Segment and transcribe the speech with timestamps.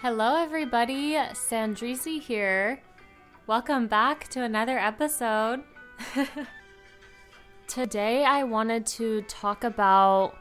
[0.00, 1.14] Hello, everybody.
[1.14, 2.80] Sandrisi here.
[3.48, 5.64] Welcome back to another episode.
[7.66, 10.36] Today, I wanted to talk about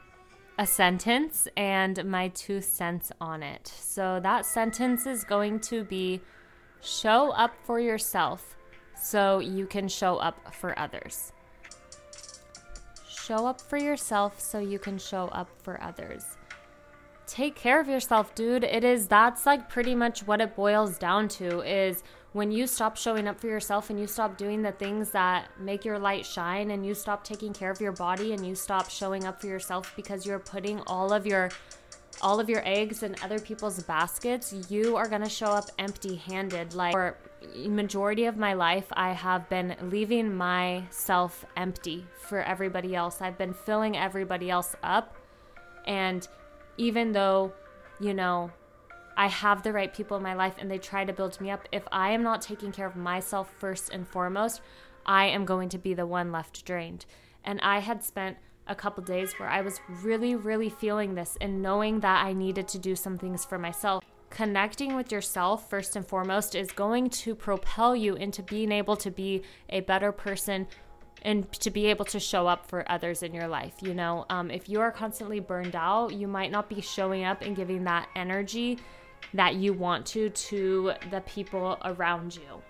[0.60, 3.68] a sentence and my two cents on it.
[3.68, 6.22] So, that sentence is going to be
[6.80, 8.56] show up for yourself
[8.96, 11.32] so you can show up for others.
[13.10, 16.38] Show up for yourself so you can show up for others
[17.28, 18.64] take care of yourself, dude.
[18.64, 22.98] It is that's like pretty much what it boils down to is when you stop
[22.98, 26.72] showing up for yourself and you stop doing the things that make your light shine
[26.72, 29.94] and you stop taking care of your body and you stop showing up for yourself
[29.96, 31.50] because you're putting all of your
[32.22, 36.74] all of your eggs in other people's baskets, you are going to show up empty-handed.
[36.74, 37.18] Like for
[37.56, 43.22] majority of my life, I have been leaving myself empty for everybody else.
[43.22, 45.16] I've been filling everybody else up
[45.86, 46.28] and
[46.78, 47.54] even though,
[48.00, 48.52] you know,
[49.18, 51.68] I have the right people in my life and they try to build me up,
[51.72, 54.62] if I am not taking care of myself first and foremost,
[55.06, 57.06] I am going to be the one left drained.
[57.44, 61.62] And I had spent a couple days where I was really, really feeling this and
[61.62, 64.04] knowing that I needed to do some things for myself.
[64.30, 69.10] Connecting with yourself, first and foremost, is going to propel you into being able to
[69.10, 70.68] be a better person
[71.24, 73.76] and to be able to show up for others in your life.
[73.82, 77.42] You know, um, if you are constantly burned out, you might not be showing up
[77.42, 78.80] and giving that energy
[79.34, 82.62] that you want to to the people around you.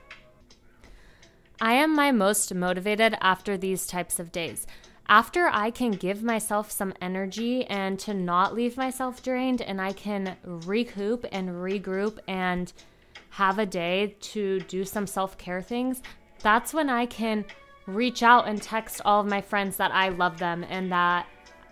[1.60, 4.68] I am my most motivated after these types of days.
[5.10, 9.94] After I can give myself some energy and to not leave myself drained, and I
[9.94, 12.72] can recoup and regroup and
[13.32, 16.02] have a day to do some self care things,
[16.42, 17.46] that's when I can
[17.88, 21.26] reach out and text all of my friends that I love them and that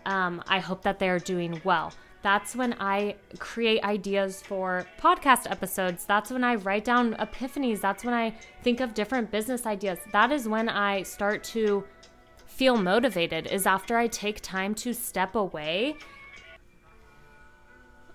[0.06, 1.94] um, I hope that they're doing well.
[2.22, 6.06] That's when I create ideas for podcast episodes.
[6.06, 7.82] That's when I write down epiphanies.
[7.82, 10.00] That's when I think of different business ideas.
[10.12, 11.84] That is when I start to
[12.48, 15.98] feel motivated, is after I take time to step away.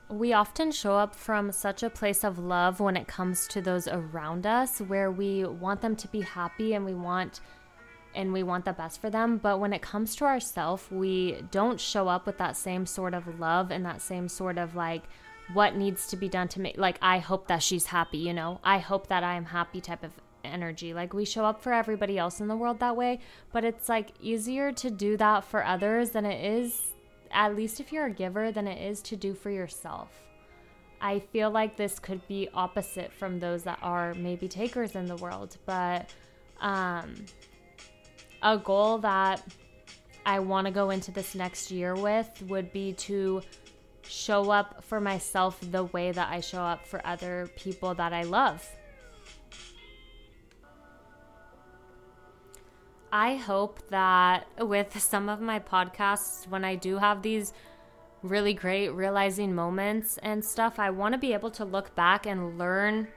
[0.08, 3.86] We often show up from such a place of love when it comes to those
[3.86, 7.40] around us, where we want them to be happy and we want
[8.14, 9.38] and we want the best for them.
[9.38, 13.38] But when it comes to ourselves, we don't show up with that same sort of
[13.38, 15.02] love and that same sort of like
[15.52, 18.60] what needs to be done to make like I hope that she's happy, you know.
[18.64, 20.12] I hope that I am happy type of
[20.44, 20.94] energy.
[20.94, 23.20] Like we show up for everybody else in the world that way,
[23.52, 26.92] but it's like easier to do that for others than it is
[27.32, 30.08] at least if you're a giver than it is to do for yourself.
[31.00, 35.16] I feel like this could be opposite from those that are maybe takers in the
[35.16, 36.10] world, but
[36.60, 37.14] um
[38.42, 39.42] a goal that
[40.24, 43.42] I want to go into this next year with would be to
[44.02, 48.22] show up for myself the way that I show up for other people that I
[48.22, 48.68] love.
[53.12, 57.52] I hope that with some of my podcasts, when I do have these
[58.22, 62.58] really great realizing moments and stuff, I want to be able to look back and
[62.58, 63.08] learn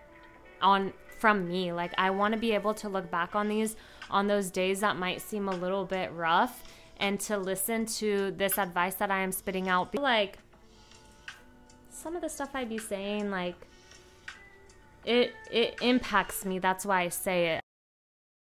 [0.64, 1.72] on from me.
[1.72, 3.76] Like I want to be able to look back on these
[4.10, 6.64] on those days that might seem a little bit rough
[6.98, 9.94] and to listen to this advice that I am spitting out.
[9.96, 10.40] Like
[11.90, 13.56] some of the stuff I'd be saying like
[15.06, 16.60] it it impacts me.
[16.60, 17.62] That's why I say it.